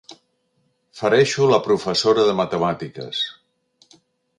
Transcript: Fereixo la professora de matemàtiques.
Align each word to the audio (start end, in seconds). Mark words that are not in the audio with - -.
Fereixo 1.01 1.51
la 1.53 1.61
professora 1.67 2.27
de 2.31 2.37
matemàtiques. 2.43 3.25